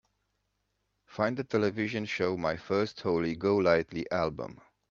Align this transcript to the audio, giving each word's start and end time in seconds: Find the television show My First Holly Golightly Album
Find 1.05 1.37
the 1.37 1.43
television 1.43 2.05
show 2.07 2.35
My 2.35 2.55
First 2.57 2.99
Holly 3.01 3.35
Golightly 3.35 4.11
Album 4.11 4.59